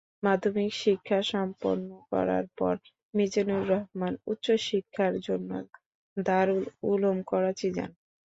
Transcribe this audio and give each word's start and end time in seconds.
মাধ্যমিক 0.23 0.71
শিক্ষা 0.81 1.19
সম্পন্ন 1.31 1.81
করার 2.11 2.45
পর 2.57 2.73
"মিজানুর 3.13 3.63
রহমান" 3.71 4.13
উচ্চশিক্ষার 4.27 5.13
জন্য 5.27 5.49
দারুল 6.17 6.61
উলুম 6.91 7.17
করাচি 7.31 7.67
যান। 7.75 7.91